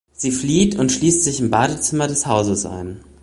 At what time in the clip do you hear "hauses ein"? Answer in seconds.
2.25-3.01